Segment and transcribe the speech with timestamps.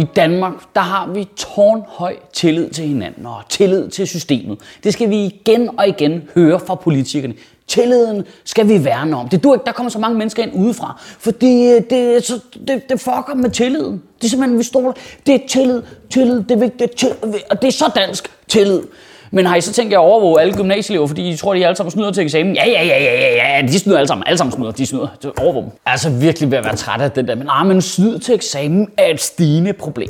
[0.00, 4.58] I Danmark, der har vi tårnhøj tillid til hinanden og tillid til systemet.
[4.84, 7.34] Det skal vi igen og igen høre fra politikerne.
[7.68, 9.28] Tilliden skal vi værne om.
[9.28, 12.88] Det dur ikke, der kommer så mange mennesker ind udefra, fordi øh, det, så, det,
[12.88, 14.02] det fucker med tilliden.
[14.18, 14.92] Det er simpelthen, vi stoler.
[15.26, 17.16] Det er tillid, tillid, det er vigtigt, tillid,
[17.50, 18.82] og det er så dansk tillid.
[19.30, 21.76] Men har I så tænkt jer at overvåge alle gymnasieelever, fordi I tror, de alle
[21.76, 22.54] sammen snyder til eksamen?
[22.54, 24.26] Ja, ja, ja, ja, ja, ja, de snyder alle sammen.
[24.26, 25.08] Alle sammen snyder, de snyder.
[25.20, 25.72] Så overvåge dem.
[25.86, 27.34] Altså virkelig ved at være træt af det der.
[27.34, 30.08] Men, nej, men snyd til eksamen er et stigende problem.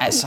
[0.00, 0.26] Altså,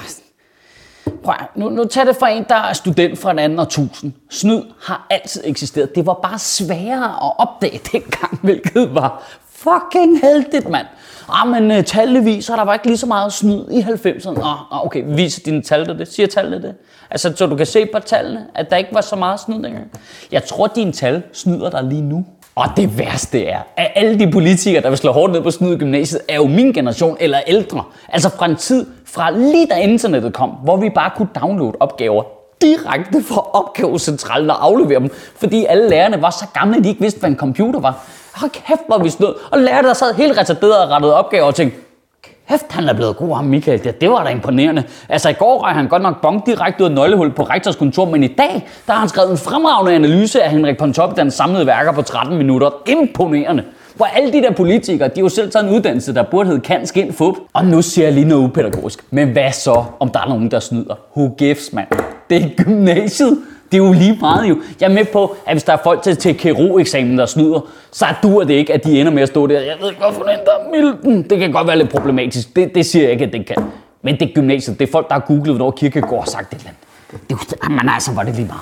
[1.24, 4.14] Prøv, nu, nu tag det fra en, der er student fra en anden årtusind.
[4.30, 5.96] Snyd har altid eksisteret.
[5.96, 9.24] Det var bare sværere at opdage dengang, hvilket var
[9.64, 10.88] fucking heldigt, mand.
[11.30, 14.46] Ah, men uh, tallene viser, der var ikke lige så meget snyd i 90'erne.
[14.46, 16.08] Ah, okay, viser dine tal det?
[16.08, 16.76] Siger tallene det?
[17.12, 19.92] Altså, så du kan se på tallene, at der ikke var så meget snyd dengang.
[20.32, 22.26] Jeg tror, dine tal snyder dig lige nu.
[22.56, 25.76] Og det værste er, at alle de politikere, der vil slå hårdt ned på snyd
[25.76, 27.84] i gymnasiet, er jo min generation eller ældre.
[28.10, 32.24] Altså fra en tid, fra lige da internettet kom, hvor vi bare kunne downloade opgaver
[32.62, 37.02] direkte fra opgavecentralen og aflevere dem, fordi alle lærerne var så gamle, at de ikke
[37.02, 38.06] vidste, hvad en computer var.
[38.36, 39.36] Hold kæft, hvor vi snød.
[39.52, 41.80] Og lærte der sad helt retarderet og rettede opgaver og tænkte,
[42.50, 43.84] Kæft, han er blevet god, ham Michael.
[43.84, 44.84] Det, det var da imponerende.
[45.10, 48.06] Altså i går røg han godt nok bong direkte ud af nøglehul på rektors kontor,
[48.06, 51.92] men i dag, der har han skrevet en fremragende analyse af Henrik Pontoppidans samlede værker
[51.92, 52.70] på 13 minutter.
[52.88, 53.64] Imponerende.
[53.96, 56.62] Hvor alle de der politikere, de har jo selv taget en uddannelse, der burde hedde
[56.62, 57.36] kan, skin, fup.
[57.54, 59.04] Og nu siger jeg lige noget upædagogisk.
[59.12, 60.96] Men hvad så, om der er nogen, der snyder?
[61.18, 61.88] Who gives, mand?
[62.30, 63.38] Det er gymnasiet.
[63.72, 64.62] Det er jo lige meget jo.
[64.82, 68.06] Jeg er med på, at hvis der er folk til, til KRO-eksamen, der snyder, så
[68.24, 69.60] dur det ikke, at de ender med at stå der.
[69.60, 71.30] Jeg ved ikke, hvorfor den der milten.
[71.30, 72.56] Det kan godt være lidt problematisk.
[72.56, 73.58] Det, det siger jeg ikke, at det kan.
[74.02, 74.80] Men det er gymnasiet.
[74.80, 77.50] Det er folk, der har googlet, hvornår kirkegård har sagt det eller andet.
[77.52, 78.62] Det, man altså, var det lige meget.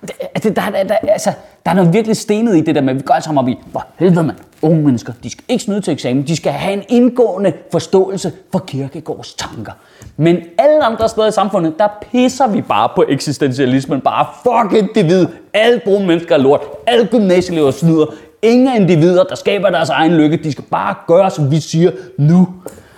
[0.00, 1.32] Det, altså, der, der, der, altså,
[1.64, 3.48] der er noget virkelig stenet i det der med, at vi går alle sammen op
[3.48, 6.72] i, hvor helvede man, unge mennesker, de skal ikke snyde til eksamen, de skal have
[6.72, 9.72] en indgående forståelse for kirkegårds tanker.
[10.16, 15.26] Men alle andre steder i samfundet, der pisser vi bare på eksistentialismen, bare fuck individ,
[15.52, 18.06] alle brune mennesker er lort, alle gymnasieelever snyder,
[18.42, 22.48] ingen individer, der skaber deres egen lykke, de skal bare gøre, som vi siger nu.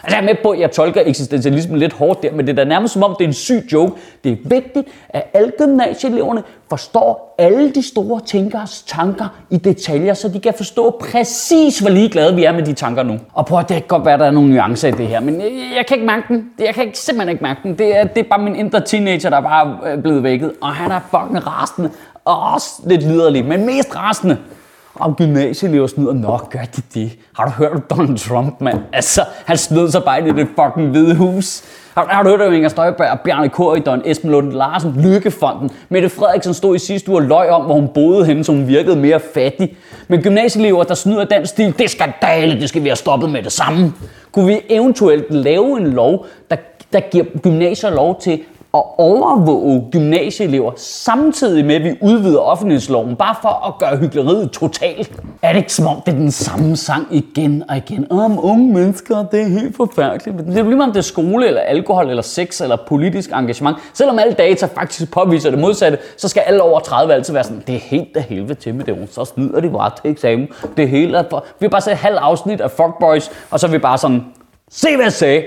[0.06, 2.56] Altså jeg er med på, at jeg tolker eksistentialismen lidt hårdt der, men det er
[2.56, 3.92] da nærmest som om, det er en syg joke.
[4.24, 10.28] Det er vigtigt, at alle gymnasieeleverne forstår alle de store tænkers tanker i detaljer, så
[10.28, 13.18] de kan forstå præcis, hvor ligeglade vi er med de tanker nu.
[13.32, 15.20] Og prøv at det kan godt være, at der er nogle nuancer i det her,
[15.20, 16.50] men jeg, jeg kan ikke mærke den.
[16.58, 17.78] Jeg kan ikke, simpelthen ikke mærke den.
[17.78, 20.90] Det er, det er bare min indre teenager, der bare er blevet vækket, og han
[20.90, 21.90] er fucking rasende,
[22.24, 24.36] og også lidt liderlig, men mest rasende
[25.00, 26.12] og gymnasieelever snyder.
[26.12, 27.18] Nå, gør de det?
[27.36, 28.78] Har du hørt om Donald Trump, mand?
[28.92, 31.62] Altså, han snød sig bare ind i det fucking hvide hus.
[31.94, 35.70] Har, har du hørt om Inger Støjberg, Bjarne Korydon, Esben Lund Larsen, Lykkefonden?
[35.88, 38.68] Mette Frederiksen stod i sidste uge og løg om, hvor hun boede henne, så hun
[38.68, 39.76] virkede mere fattig.
[40.08, 43.42] Men gymnasieelever, der snyder den stil, det er skandale, det skal vi have stoppet med
[43.42, 43.92] det samme.
[44.32, 46.56] Kunne vi eventuelt lave en lov, der,
[46.92, 48.40] der giver gymnasier lov til
[48.76, 55.12] at overvåge gymnasieelever, samtidig med, at vi udvider offentlighedsloven, bare for at gøre hyggeleriet totalt.
[55.42, 58.12] Er det ikke som om, det er den samme sang igen og igen?
[58.12, 60.38] Om unge mennesker, det er helt forfærdeligt.
[60.38, 63.76] Det er lige om det er skole, eller alkohol, eller sex, eller politisk engagement.
[63.94, 67.62] Selvom alle data faktisk påviser det modsatte, så skal alle over 30 altid være sådan,
[67.66, 70.48] det er helt af helvede til med det, så snyder de bare til eksamen.
[70.76, 71.44] Det hele er for...
[71.60, 74.24] Vi har bare set halv afsnit af Fuckboys, og så er vi bare sådan,
[74.70, 75.42] se hvad jeg sagde.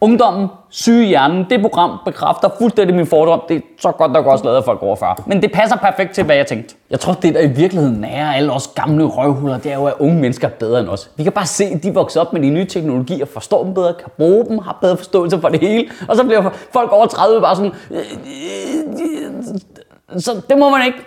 [0.00, 3.40] Ungdommen, syge hjernen, det program bekræfter fuldstændig min fordom.
[3.48, 5.14] Det er så godt nok også lavet af folk over 40.
[5.26, 6.74] Men det passer perfekt til, hvad jeg tænkte.
[6.90, 9.94] Jeg tror, det der i virkeligheden er alle os gamle røvhuller, det er jo, at
[9.98, 11.10] unge mennesker er bedre end os.
[11.16, 13.94] Vi kan bare se, at de vokser op med de nye teknologier, forstår dem bedre,
[13.94, 15.88] kan bruge dem, har bedre forståelse for det hele.
[16.08, 17.72] Og så bliver folk over 30 bare sådan...
[17.90, 18.04] Øh, øh,
[20.14, 20.98] øh, så det må man ikke.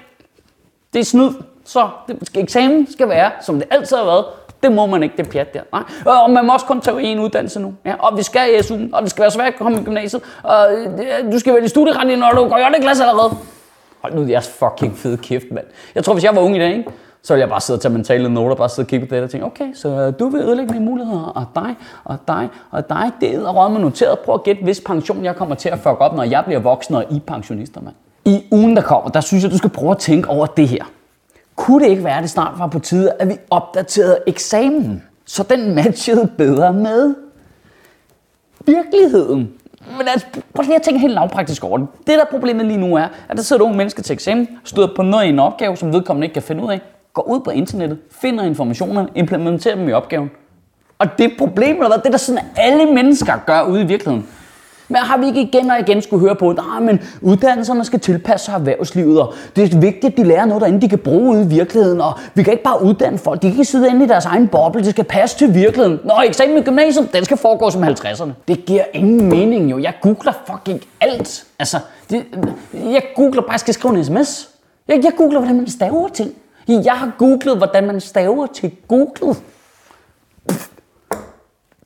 [0.94, 1.30] Det er snyd.
[1.66, 4.26] Så det, eksamen skal være, som det altid har været.
[4.64, 5.62] Det må man ikke, det pjat der.
[5.72, 5.84] Nej.
[6.00, 7.74] Øh, og man må også kun tage en uddannelse nu.
[7.86, 10.22] Ja, og vi skal i SU'en, og det skal være svært at komme i gymnasiet.
[10.44, 10.68] Og
[11.32, 12.82] du skal vælge studieretning, når du går i 8.
[12.82, 13.34] klasse allerede.
[14.02, 15.66] Hold nu jeres fucking fede kæft, mand.
[15.96, 16.92] Jeg tror, hvis jeg var ung i dag, ikke?
[17.24, 19.24] så ville jeg bare sidde og tage mentale noter, bare sidde og kigge på det
[19.24, 22.90] og tænke, okay, så øh, du vil ødelægge mine muligheder, og dig, og dig, og
[22.90, 23.12] dig.
[23.22, 24.20] Det er råd med noteret.
[24.20, 26.96] Prøv at gætte, hvis pension jeg kommer til at fuck op, når jeg bliver voksen
[26.96, 27.96] og I pensionister, mand.
[28.26, 30.84] I ugen, der kommer, der synes jeg, du skal prøve at tænke over det her.
[31.60, 35.44] Kunne det ikke være, at det snart var på tide, at vi opdaterede eksamen, så
[35.44, 37.16] den matchede bedre med
[38.66, 39.50] virkeligheden?
[39.98, 41.88] Men altså, prøv lige at tænke helt lavpraktisk over det.
[41.98, 45.02] Det der problemet lige nu er, at der sidder unge mennesker til eksamen, støder på
[45.02, 46.82] noget i en opgave, som vedkommende ikke kan finde ud af,
[47.14, 50.32] går ud på internettet, finder informationer, implementerer dem i opgaven.
[51.00, 54.28] Og det problem, eller hvad, det er der sådan, alle mennesker gør ude i virkeligheden.
[54.90, 58.46] Men har vi ikke igen og igen skulle høre på, nej, men uddannelserne skal tilpasse
[58.46, 61.44] sig erhvervslivet, og det er vigtigt, at de lærer noget derinde, de kan bruge ude
[61.44, 64.08] i virkeligheden, og vi kan ikke bare uddanne folk, de kan ikke sidde inde i
[64.08, 66.00] deres egen boble, det skal passe til virkeligheden.
[66.04, 68.30] Nå, eksamen i gymnasiet, den skal foregå som 50'erne.
[68.48, 71.46] Det giver ingen mening jo, jeg googler fucking alt.
[71.60, 71.78] Altså,
[72.10, 72.26] det,
[72.74, 74.50] jeg googler bare, jeg skal skrive en sms.
[74.88, 76.32] Jeg, jeg googler, hvordan man staver ting.
[76.68, 79.36] Jeg har googlet, hvordan man staver til Google.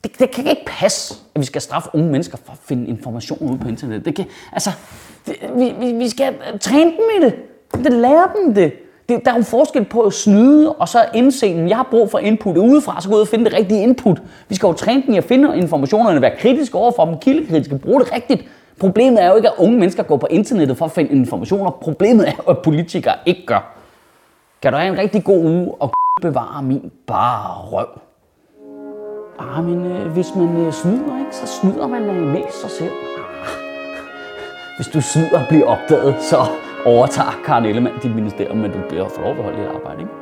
[0.04, 3.38] Det, det kan ikke passe, at vi skal straffe unge mennesker for at finde information
[3.50, 4.04] ude på internettet.
[4.04, 4.70] Det kan, altså,
[5.26, 7.34] det, vi, vi, vi skal træne dem i det.
[7.84, 8.72] Det lærer dem det.
[9.08, 9.24] det.
[9.24, 12.18] Der er jo forskel på at snyde, og så indse, at jeg har brug for
[12.18, 14.22] input udefra, så gå ud og finde det rigtige input.
[14.48, 18.00] Vi skal jo træne dem i at finde informationerne, være kritiske overfor dem, kildekritiske, bruge
[18.00, 18.44] det rigtigt.
[18.80, 21.70] Problemet er jo ikke, at unge mennesker går på internettet for at finde informationer.
[21.70, 23.76] Problemet er jo, at politikere ikke gør.
[24.62, 25.92] Kan du have en rigtig god uge og
[26.22, 27.86] bevare min bare røv?
[29.38, 32.92] Ah, men øh, hvis man øh, snyder, ikke, så snyder man øh, mest sig selv.
[33.18, 33.48] Ah.
[34.76, 36.46] Hvis du snyder og bliver opdaget, så
[36.84, 40.12] overtager Karen Ellemann dit ministerium, men du bliver for lov at holde dit arbejde, ikke?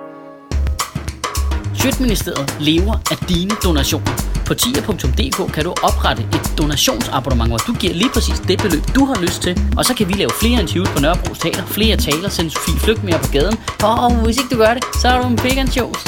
[1.74, 4.12] Sjøtministeriet lever af dine donationer.
[4.46, 9.04] På tier.dk kan du oprette et donationsabonnement, hvor du giver lige præcis det beløb, du
[9.04, 9.60] har lyst til.
[9.76, 13.04] Og så kan vi lave flere interviews på Nørrebro Teater, flere taler, sende Sofie Flygt
[13.04, 13.56] mere på gaden.
[13.82, 16.00] Og hvis ikke du gør det, så er du en big and shows.